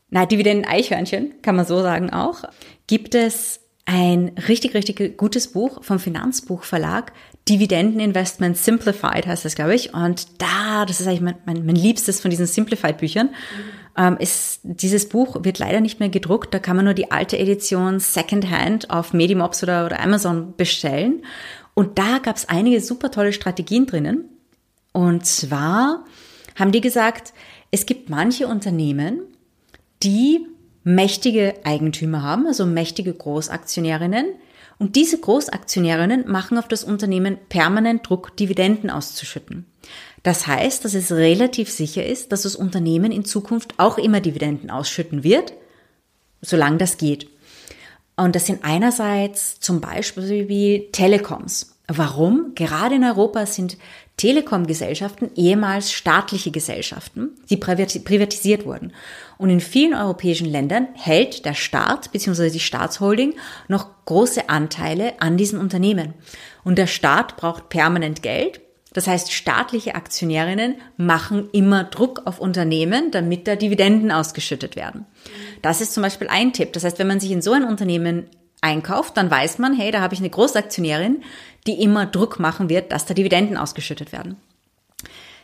[0.09, 2.43] na, Dividenden-Eichhörnchen, kann man so sagen auch,
[2.87, 7.13] gibt es ein richtig, richtig gutes Buch vom Finanzbuchverlag,
[7.51, 9.93] Dividendeninvestment Simplified heißt das, glaube ich.
[9.93, 13.29] Und da, das ist eigentlich mein, mein, mein liebstes von diesen Simplified-Büchern.
[13.97, 16.53] Ähm, ist, dieses Buch wird leider nicht mehr gedruckt.
[16.53, 21.25] Da kann man nur die alte Edition Secondhand auf Medimops oder, oder Amazon bestellen.
[21.73, 24.29] Und da gab es einige super tolle Strategien drinnen.
[24.93, 26.05] Und zwar
[26.57, 27.33] haben die gesagt,
[27.69, 29.21] es gibt manche Unternehmen,
[30.03, 30.47] die
[30.83, 34.25] mächtige Eigentümer haben, also mächtige Großaktionärinnen.
[34.81, 39.67] Und diese Großaktionärinnen machen auf das Unternehmen permanent Druck, Dividenden auszuschütten.
[40.23, 44.71] Das heißt, dass es relativ sicher ist, dass das Unternehmen in Zukunft auch immer Dividenden
[44.71, 45.53] ausschütten wird,
[46.41, 47.29] solange das geht.
[48.17, 51.70] Und das sind einerseits zum Beispiel wie Telekoms.
[51.97, 52.53] Warum?
[52.55, 53.77] Gerade in Europa sind
[54.15, 58.93] Telekom-Gesellschaften ehemals staatliche Gesellschaften, die privatisiert wurden.
[59.37, 62.49] Und in vielen europäischen Ländern hält der Staat bzw.
[62.49, 63.33] die Staatsholding
[63.67, 66.13] noch große Anteile an diesen Unternehmen.
[66.63, 68.61] Und der Staat braucht permanent Geld,
[68.93, 75.05] das heißt, staatliche Aktionärinnen machen immer Druck auf Unternehmen, damit da Dividenden ausgeschüttet werden.
[75.61, 76.73] Das ist zum Beispiel ein Tipp.
[76.73, 78.27] Das heißt, wenn man sich in so ein Unternehmen
[78.61, 81.23] einkauft, dann weiß man, hey, da habe ich eine Großaktionärin,
[81.67, 84.37] die immer Druck machen wird, dass da Dividenden ausgeschüttet werden.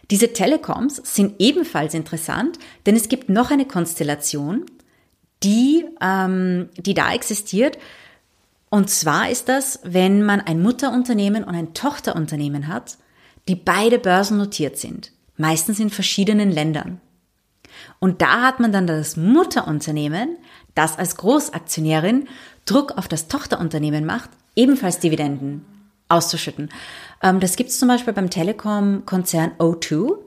[0.10, 4.66] Diese Telekoms sind ebenfalls interessant, denn es gibt noch eine Konstellation,
[5.44, 7.78] die, ähm, die da existiert.
[8.70, 12.98] Und zwar ist das, wenn man ein Mutterunternehmen und ein Tochterunternehmen hat,
[13.48, 17.02] die beide börsennotiert sind, meistens in verschiedenen Ländern.
[18.00, 20.38] Und da hat man dann das Mutterunternehmen,
[20.74, 22.28] das als Großaktionärin
[22.66, 25.66] Druck auf das Tochterunternehmen macht, ebenfalls Dividenden
[26.10, 26.70] auszuschütten.
[27.22, 30.18] Ähm, das gibt es zum Beispiel beim Telekom-Konzern O2.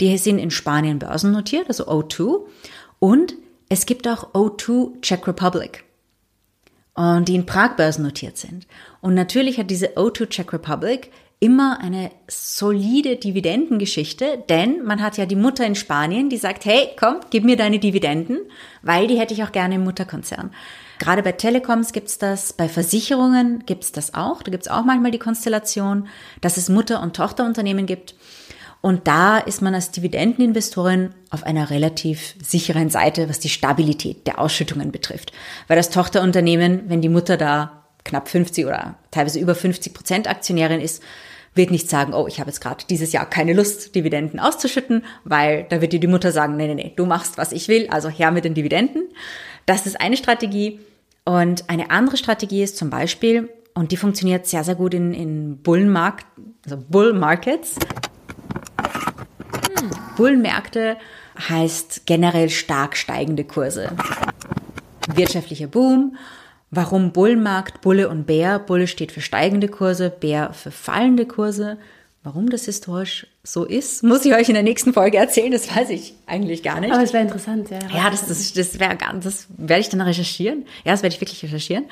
[0.00, 2.46] Die sind in Spanien börsennotiert, also O2.
[2.98, 3.34] Und
[3.68, 5.84] es gibt auch O2 Czech Republic.
[6.94, 8.66] Und die in Prag börsennotiert sind.
[9.00, 15.26] Und natürlich hat diese O2 Czech Republic immer eine solide Dividendengeschichte, denn man hat ja
[15.26, 18.40] die Mutter in Spanien, die sagt, hey, komm, gib mir deine Dividenden,
[18.82, 20.50] weil die hätte ich auch gerne im Mutterkonzern.
[20.98, 24.42] Gerade bei Telekoms gibt's das, bei Versicherungen gibt's das auch.
[24.42, 26.08] Da gibt's auch manchmal die Konstellation,
[26.40, 28.14] dass es Mutter- und Tochterunternehmen gibt.
[28.80, 34.38] Und da ist man als Dividendeninvestorin auf einer relativ sicheren Seite, was die Stabilität der
[34.38, 35.32] Ausschüttungen betrifft.
[35.66, 40.80] Weil das Tochterunternehmen, wenn die Mutter da knapp 50 oder teilweise über 50 Prozent Aktionärin
[40.80, 41.02] ist,
[41.58, 45.66] wird nicht sagen, oh, ich habe jetzt gerade dieses Jahr keine Lust, Dividenden auszuschütten, weil
[45.68, 48.08] da wird dir die Mutter sagen, nee, nee, nee, du machst, was ich will, also
[48.08, 49.02] her mit den Dividenden.
[49.66, 50.80] Das ist eine Strategie.
[51.26, 55.58] Und eine andere Strategie ist zum Beispiel, und die funktioniert sehr, sehr gut in, in
[55.58, 56.24] Bullenmarkt,
[56.64, 57.12] also Bull.
[57.12, 57.20] Hm.
[60.16, 60.96] Bullenmärkte
[61.48, 63.90] heißt generell stark steigende Kurse.
[65.14, 66.16] Wirtschaftlicher Boom
[66.70, 68.58] Warum Bullmarkt, Bulle und Bär?
[68.58, 71.78] Bulle steht für steigende Kurse, Bär für fallende Kurse.
[72.22, 75.50] Warum das historisch so ist, muss ich euch in der nächsten Folge erzählen.
[75.50, 76.92] Das weiß ich eigentlich gar nicht.
[76.92, 77.78] Aber es wäre interessant, ja.
[77.94, 80.66] Ja, das, das, das wäre ganz, das werde ich dann recherchieren.
[80.84, 81.86] Ja, das werde ich wirklich recherchieren.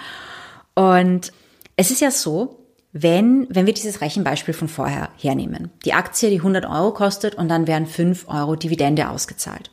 [0.75, 1.33] Und
[1.77, 2.59] es ist ja so,
[2.93, 5.71] wenn, wenn wir dieses Rechenbeispiel von vorher hernehmen.
[5.85, 9.71] Die Aktie, die 100 Euro kostet und dann werden 5 Euro Dividende ausgezahlt.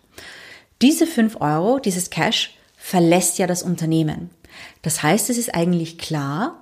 [0.82, 4.30] Diese 5 Euro, dieses Cash, verlässt ja das Unternehmen.
[4.82, 6.62] Das heißt, es ist eigentlich klar,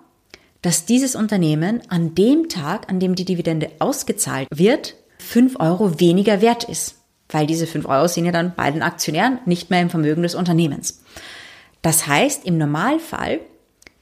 [0.62, 6.42] dass dieses Unternehmen an dem Tag, an dem die Dividende ausgezahlt wird, 5 Euro weniger
[6.42, 6.96] wert ist.
[7.30, 10.36] Weil diese 5 Euro sind ja dann bei den Aktionären nicht mehr im Vermögen des
[10.36, 11.04] Unternehmens.
[11.82, 13.40] Das heißt, im Normalfall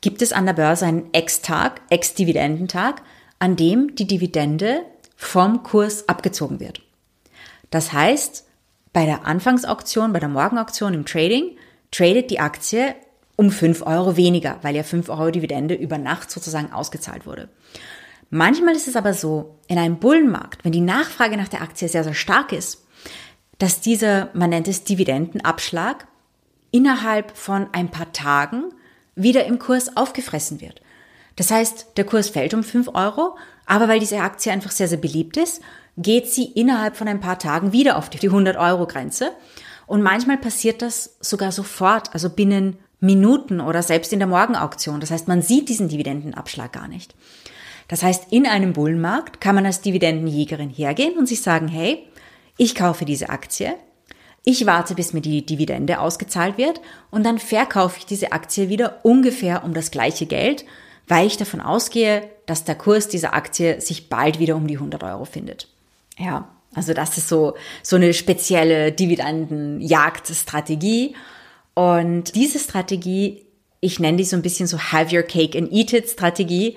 [0.01, 3.01] gibt es an der Börse einen Ex-Tag, Ex-Dividendentag,
[3.37, 4.81] an dem die Dividende
[5.15, 6.81] vom Kurs abgezogen wird.
[7.69, 8.45] Das heißt,
[8.91, 11.57] bei der Anfangsauktion, bei der Morgenauktion im Trading,
[11.91, 12.95] tradet die Aktie
[13.39, 17.47] um 5 Euro weniger, weil ja 5 Euro Dividende über Nacht sozusagen ausgezahlt wurde.
[18.29, 22.03] Manchmal ist es aber so, in einem Bullenmarkt, wenn die Nachfrage nach der Aktie sehr,
[22.03, 22.85] sehr stark ist,
[23.57, 26.05] dass dieser, man nennt es Dividendenabschlag,
[26.71, 28.73] innerhalb von ein paar Tagen
[29.15, 30.81] wieder im Kurs aufgefressen wird.
[31.37, 34.97] Das heißt, der Kurs fällt um 5 Euro, aber weil diese Aktie einfach sehr, sehr
[34.97, 35.61] beliebt ist,
[35.95, 39.31] geht sie innerhalb von ein paar Tagen wieder auf die 100 Euro Grenze.
[39.87, 44.99] Und manchmal passiert das sogar sofort, also binnen Minuten oder selbst in der Morgenauktion.
[44.99, 47.15] Das heißt, man sieht diesen Dividendenabschlag gar nicht.
[47.87, 52.05] Das heißt, in einem Bullenmarkt kann man als Dividendenjägerin hergehen und sich sagen, hey,
[52.57, 53.73] ich kaufe diese Aktie,
[54.43, 56.81] ich warte, bis mir die Dividende ausgezahlt wird
[57.11, 60.65] und dann verkaufe ich diese Aktie wieder ungefähr um das gleiche Geld,
[61.07, 65.03] weil ich davon ausgehe, dass der Kurs dieser Aktie sich bald wieder um die 100
[65.03, 65.67] Euro findet.
[66.17, 71.15] Ja, also das ist so, so eine spezielle Dividendenjagdstrategie.
[71.73, 73.45] Und diese Strategie,
[73.79, 76.75] ich nenne die so ein bisschen so Have Your Cake and Eat It Strategie,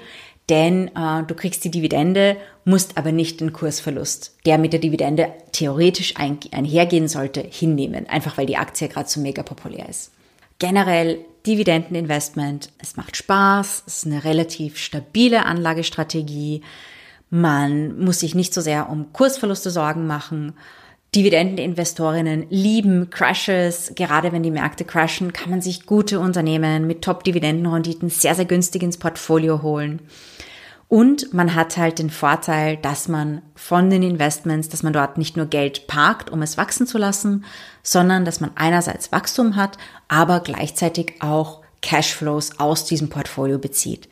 [0.48, 5.32] denn äh, du kriegst die Dividende, musst aber nicht den Kursverlust, der mit der Dividende
[5.52, 10.12] theoretisch ein, einhergehen sollte, hinnehmen, einfach weil die Aktie gerade so mega populär ist.
[10.58, 16.62] Generell Dividendeninvestment, es macht Spaß, es ist eine relativ stabile Anlagestrategie,
[17.30, 20.52] man muss sich nicht so sehr um Kursverluste Sorgen machen
[21.14, 23.92] Dividendeninvestorinnen lieben Crashes.
[23.94, 28.82] Gerade wenn die Märkte crashen, kann man sich gute Unternehmen mit Top-Dividendenrenditen sehr, sehr günstig
[28.82, 30.00] ins Portfolio holen.
[30.88, 35.36] Und man hat halt den Vorteil, dass man von den Investments, dass man dort nicht
[35.36, 37.44] nur Geld parkt, um es wachsen zu lassen,
[37.82, 39.76] sondern dass man einerseits Wachstum hat,
[40.08, 44.08] aber gleichzeitig auch Cashflows aus diesem Portfolio bezieht.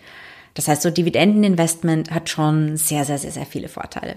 [0.52, 4.16] Das heißt, so Dividendeninvestment hat schon sehr, sehr, sehr, sehr viele Vorteile.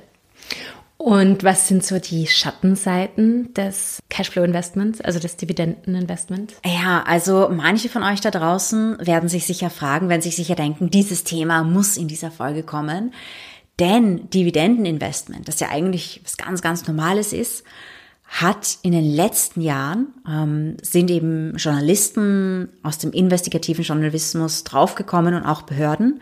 [1.03, 6.53] Und was sind so die Schattenseiten des Cashflow-Investments, also des Dividendeninvestments?
[6.65, 10.89] Ja, also manche von euch da draußen werden sich sicher fragen, werden sich sicher denken,
[10.89, 13.13] dieses Thema muss in dieser Folge kommen.
[13.81, 17.65] Denn Dividendeninvestment, das ja eigentlich was ganz, ganz Normales ist,
[18.25, 25.43] hat in den letzten Jahren, ähm, sind eben Journalisten aus dem investigativen Journalismus draufgekommen und
[25.43, 26.21] auch Behörden,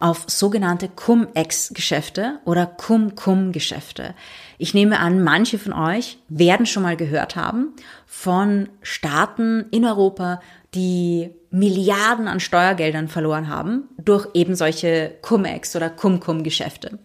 [0.00, 4.14] auf sogenannte Cum-Ex-Geschäfte oder Cum-Cum-Geschäfte.
[4.58, 7.74] Ich nehme an, manche von euch werden schon mal gehört haben
[8.06, 10.40] von Staaten in Europa,
[10.74, 16.98] die Milliarden an Steuergeldern verloren haben durch eben solche Cum-Ex oder Cum-Cum-Geschäfte.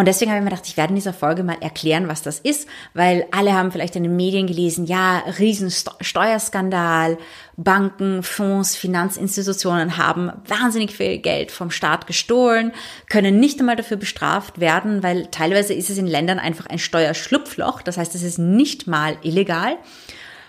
[0.00, 2.38] Und deswegen habe ich mir gedacht, ich werde in dieser Folge mal erklären, was das
[2.38, 7.18] ist, weil alle haben vielleicht in den Medien gelesen, ja, Riesensteuerskandal,
[7.58, 12.72] Banken, Fonds, Finanzinstitutionen haben wahnsinnig viel Geld vom Staat gestohlen,
[13.10, 17.82] können nicht einmal dafür bestraft werden, weil teilweise ist es in Ländern einfach ein Steuerschlupfloch,
[17.82, 19.76] das heißt, es ist nicht mal illegal.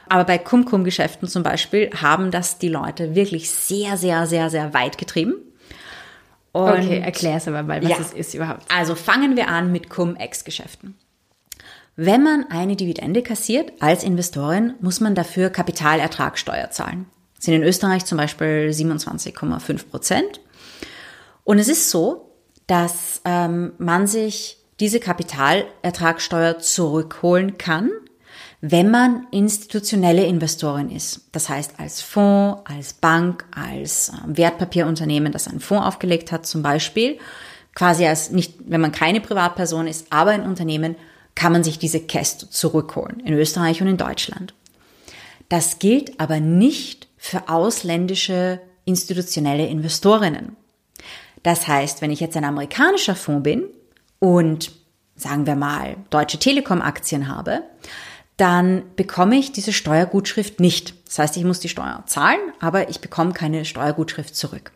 [0.08, 4.98] Aber bei Cum-Cum-Geschäften zum Beispiel haben das die Leute wirklich sehr, sehr, sehr, sehr weit
[4.98, 5.51] getrieben.
[6.52, 7.98] Und okay, erklär es aber mal, was Ja.
[8.00, 8.64] es ist überhaupt.
[8.76, 10.96] Also fangen wir an mit Cum-Ex-Geschäften.
[11.96, 17.06] Wenn man eine Dividende kassiert als Investorin, muss man dafür Kapitalertragssteuer zahlen.
[17.36, 20.42] Das sind in Österreich zum Beispiel 27,5 Prozent.
[21.44, 22.32] Und es ist so,
[22.68, 27.92] dass ähm, man sich diese Kapitalertragssteuer zurückholen kann,
[28.62, 31.22] wenn man institutionelle Investorin ist.
[31.32, 36.62] Das heißt als Fonds, als Bank, als ähm, Wertpapierunternehmen, das einen Fonds aufgelegt hat zum
[36.62, 37.18] Beispiel.
[37.74, 40.96] Quasi als nicht, wenn man keine Privatperson ist, aber ein Unternehmen,
[41.34, 43.22] kann man sich diese Käste zurückholen.
[43.22, 44.54] In Österreich und in Deutschland.
[45.50, 50.56] Das gilt aber nicht für ausländische institutionelle Investorinnen.
[51.42, 53.64] Das heißt, wenn ich jetzt ein amerikanischer Fonds bin
[54.20, 54.72] und
[55.16, 57.64] sagen wir mal Deutsche Telekom Aktien habe,
[58.42, 60.96] dann bekomme ich diese Steuergutschrift nicht.
[61.06, 64.72] Das heißt, ich muss die Steuer zahlen, aber ich bekomme keine Steuergutschrift zurück.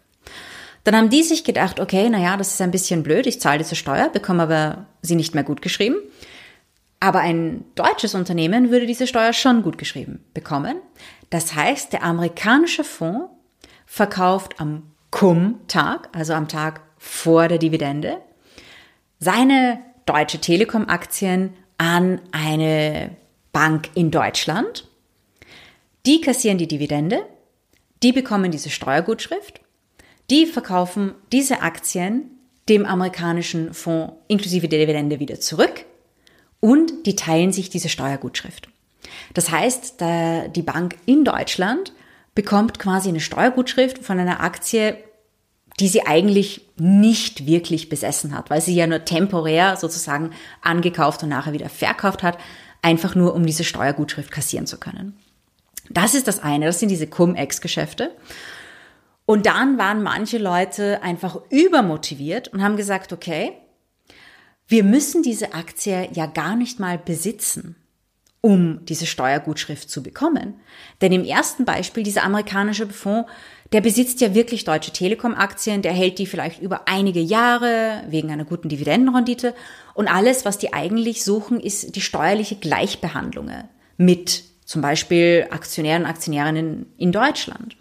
[0.83, 3.75] Dann haben die sich gedacht, okay, naja, das ist ein bisschen blöd, ich zahle diese
[3.75, 5.95] Steuer, bekomme aber sie nicht mehr gut geschrieben.
[6.99, 10.77] Aber ein deutsches Unternehmen würde diese Steuer schon gut geschrieben bekommen.
[11.31, 13.31] Das heißt, der amerikanische Fonds
[13.87, 18.21] verkauft am Cum-Tag, also am Tag vor der Dividende,
[19.17, 23.17] seine Deutsche Telekom-Aktien an eine
[23.55, 24.85] Bank in Deutschland.
[26.05, 27.25] Die kassieren die Dividende,
[28.03, 29.61] die bekommen diese Steuergutschrift,
[30.29, 32.31] die verkaufen diese Aktien
[32.67, 35.85] dem amerikanischen Fonds inklusive der Dividende wieder zurück
[36.59, 38.67] und die teilen sich diese Steuergutschrift.
[39.33, 41.93] Das heißt, die Bank in Deutschland
[42.33, 44.97] bekommt quasi eine Steuergutschrift von einer Aktie,
[45.79, 51.29] die sie eigentlich nicht wirklich besessen hat, weil sie ja nur temporär sozusagen angekauft und
[51.29, 52.37] nachher wieder verkauft hat,
[52.85, 55.17] einfach nur um diese Steuergutschrift kassieren zu können.
[55.89, 58.15] Das ist das eine, das sind diese Cum-Ex-Geschäfte.
[59.25, 63.53] Und dann waren manche Leute einfach übermotiviert und haben gesagt, okay,
[64.67, 67.75] wir müssen diese Aktie ja gar nicht mal besitzen,
[68.41, 70.59] um diese Steuergutschrift zu bekommen.
[71.01, 73.27] Denn im ersten Beispiel, dieser amerikanische Fonds,
[73.71, 78.45] der besitzt ja wirklich Deutsche Telekom-Aktien, der hält die vielleicht über einige Jahre wegen einer
[78.45, 79.55] guten Dividendenrendite.
[79.93, 83.49] Und alles, was die eigentlich suchen, ist die steuerliche Gleichbehandlung
[83.97, 87.75] mit zum Beispiel Aktionären und Aktionärinnen in Deutschland.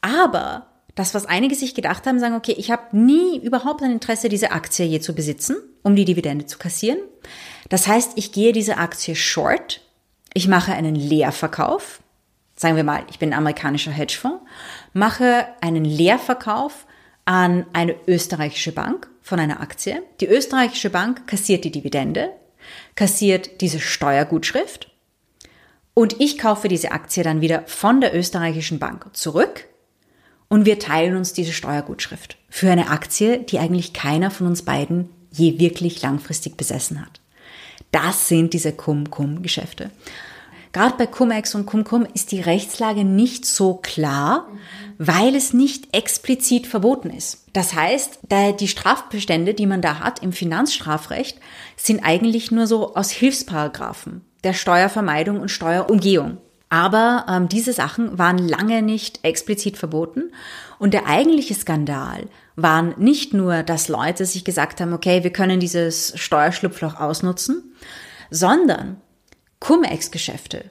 [0.00, 4.28] Aber das, was einige sich gedacht haben, sagen, okay, ich habe nie überhaupt ein Interesse,
[4.28, 6.98] diese Aktie je zu besitzen, um die Dividende zu kassieren.
[7.68, 9.80] Das heißt, ich gehe diese Aktie short,
[10.32, 12.00] ich mache einen Leerverkauf,
[12.56, 14.44] sagen wir mal, ich bin ein amerikanischer Hedgefonds,
[14.92, 16.86] mache einen Leerverkauf
[17.24, 20.02] an eine österreichische Bank von einer Aktie.
[20.20, 22.30] Die österreichische Bank kassiert die Dividende,
[22.94, 24.90] kassiert diese Steuergutschrift
[25.92, 29.66] und ich kaufe diese Aktie dann wieder von der österreichischen Bank zurück
[30.48, 35.10] und wir teilen uns diese Steuergutschrift für eine Aktie, die eigentlich keiner von uns beiden
[35.30, 37.20] je wirklich langfristig besessen hat.
[37.92, 39.90] Das sind diese Cum-Cum-Geschäfte.
[40.76, 44.46] Gerade bei Cum-Ex und Cum-Cum ist die Rechtslage nicht so klar,
[44.98, 47.46] weil es nicht explizit verboten ist.
[47.54, 48.18] Das heißt,
[48.60, 51.38] die Strafbestände, die man da hat im Finanzstrafrecht,
[51.78, 56.36] sind eigentlich nur so aus Hilfsparagraphen der Steuervermeidung und Steuerumgehung.
[56.68, 60.24] Aber ähm, diese Sachen waren lange nicht explizit verboten.
[60.78, 65.58] Und der eigentliche Skandal waren nicht nur, dass Leute sich gesagt haben, okay, wir können
[65.58, 67.74] dieses Steuerschlupfloch ausnutzen,
[68.30, 69.00] sondern
[69.60, 70.70] Cum-Ex-Geschäfte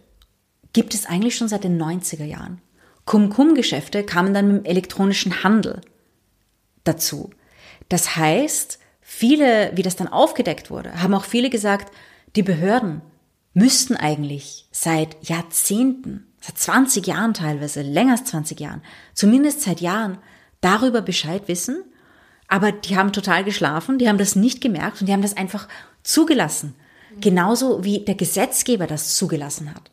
[0.74, 2.62] gibt es eigentlich schon seit den 90er Jahren.
[3.06, 5.82] Cum-Cum-Geschäfte kamen dann mit dem elektronischen Handel
[6.84, 7.30] dazu.
[7.90, 11.94] Das heißt, viele, wie das dann aufgedeckt wurde, haben auch viele gesagt,
[12.36, 13.02] die Behörden
[13.54, 18.82] müssten eigentlich seit Jahrzehnten, seit 20 Jahren teilweise, länger als 20 Jahren,
[19.14, 20.18] zumindest seit Jahren
[20.62, 21.84] darüber Bescheid wissen,
[22.48, 25.68] aber die haben total geschlafen, die haben das nicht gemerkt und die haben das einfach
[26.04, 26.76] zugelassen.
[27.22, 29.92] Genauso wie der Gesetzgeber das zugelassen hat.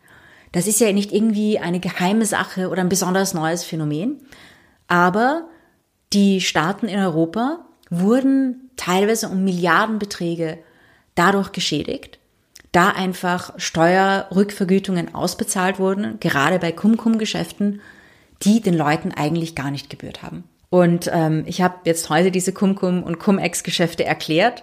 [0.52, 4.20] Das ist ja nicht irgendwie eine geheime Sache oder ein besonders neues Phänomen,
[4.86, 5.48] aber
[6.12, 10.58] die Staaten in Europa wurden teilweise um Milliardenbeträge
[11.14, 12.18] dadurch geschädigt,
[12.72, 17.80] da einfach Steuerrückvergütungen ausbezahlt wurden, gerade bei Cum-Cum-Geschäften,
[18.42, 20.44] die den Leuten eigentlich gar nicht gebührt haben.
[20.70, 24.62] Und ähm, ich habe jetzt heute diese Cum-Cum und Cum-Ex-Geschäfte erklärt,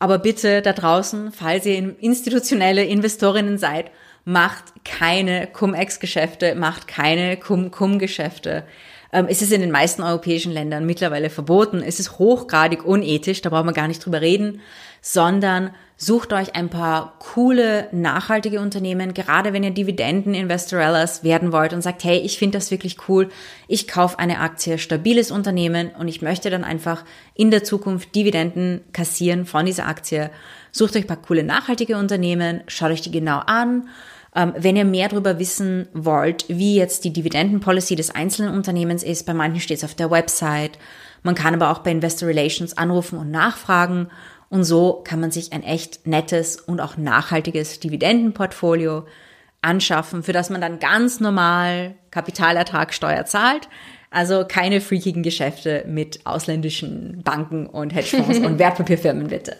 [0.00, 3.90] aber bitte da draußen, falls ihr institutionelle Investorinnen seid,
[4.24, 8.64] macht keine Cum-Ex-Geschäfte, macht keine Cum-Cum-Geschäfte.
[9.12, 11.82] Ähm, es ist in den meisten europäischen Ländern mittlerweile verboten.
[11.82, 14.60] Es ist hochgradig unethisch, da braucht man gar nicht drüber reden,
[15.00, 21.82] sondern sucht euch ein paar coole, nachhaltige Unternehmen, gerade wenn ihr Dividenden-Investorellas werden wollt und
[21.82, 23.28] sagt, hey, ich finde das wirklich cool,
[23.68, 28.80] ich kaufe eine Aktie, stabiles Unternehmen und ich möchte dann einfach in der Zukunft Dividenden
[28.92, 30.30] kassieren von dieser Aktie.
[30.72, 33.88] Sucht euch ein paar coole, nachhaltige Unternehmen, schaut euch die genau an
[34.34, 39.26] ähm, wenn ihr mehr darüber wissen wollt, wie jetzt die Dividendenpolicy des einzelnen Unternehmens ist,
[39.26, 40.78] bei manchen steht es auf der Website.
[41.22, 44.08] Man kann aber auch bei Investor Relations anrufen und nachfragen.
[44.50, 49.06] Und so kann man sich ein echt nettes und auch nachhaltiges Dividendenportfolio
[49.62, 53.68] anschaffen, für das man dann ganz normal Kapitalertragssteuer zahlt.
[54.10, 59.56] Also keine freakigen Geschäfte mit ausländischen Banken und Hedgefonds und Wertpapierfirmen bitte.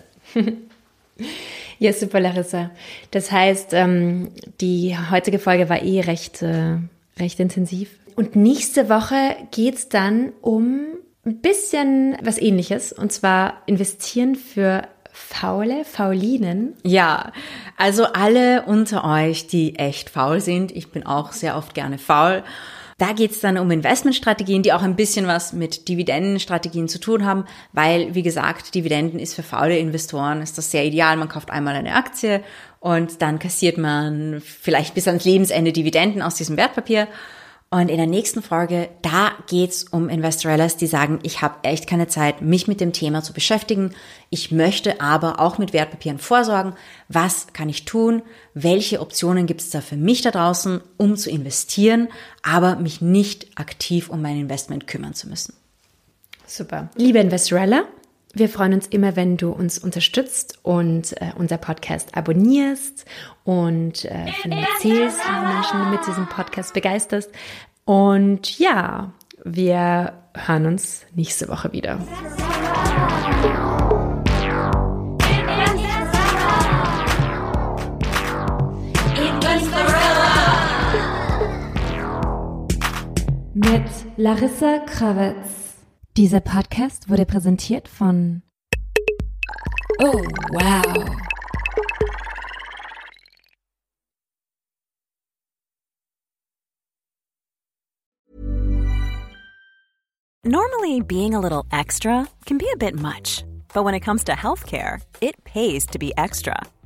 [1.78, 2.70] Ja, super, Larissa.
[3.10, 4.30] Das heißt, ähm,
[4.60, 6.78] die heutige Folge war eh recht, äh,
[7.18, 7.90] recht intensiv.
[8.16, 10.80] Und nächste Woche geht's dann um
[11.24, 12.92] ein bisschen was ähnliches.
[12.92, 16.74] Und zwar investieren für Faule, Faulinen?
[16.82, 17.32] Ja,
[17.76, 20.72] also alle unter euch, die echt faul sind.
[20.72, 22.42] Ich bin auch sehr oft gerne faul.
[22.98, 27.24] Da geht es dann um Investmentstrategien, die auch ein bisschen was mit Dividendenstrategien zu tun
[27.24, 31.16] haben, weil, wie gesagt, Dividenden ist für faule Investoren, ist das sehr ideal.
[31.16, 32.42] Man kauft einmal eine Aktie
[32.78, 37.08] und dann kassiert man vielleicht bis ans Lebensende Dividenden aus diesem Wertpapier.
[37.72, 42.08] Und in der nächsten Folge, da geht's um Investorellas, die sagen, ich habe echt keine
[42.08, 43.94] Zeit, mich mit dem Thema zu beschäftigen.
[44.28, 46.74] Ich möchte aber auch mit Wertpapieren vorsorgen.
[47.08, 48.22] Was kann ich tun?
[48.54, 52.08] Welche Optionen gibt's da für mich da draußen, um zu investieren,
[52.42, 55.54] aber mich nicht aktiv um mein Investment kümmern zu müssen?
[56.46, 56.90] Super.
[56.96, 57.84] Liebe Investorella,
[58.32, 63.04] wir freuen uns immer, wenn du uns unterstützt und äh, unser Podcast abonnierst
[63.44, 67.30] und äh, erzählst, wie Menschen mit diesem Podcast begeisterst.
[67.84, 69.12] Und ja,
[69.44, 71.98] wir hören uns nächste Woche wieder.
[83.54, 85.59] Mit Larissa Krawitz.
[86.20, 88.42] Dieser Podcast wurde präsentiert von
[90.00, 91.16] Oh, wow.
[100.44, 103.42] Normally, being a little extra can be a bit much,
[103.72, 106.60] but when it comes to healthcare, it pays to be extra.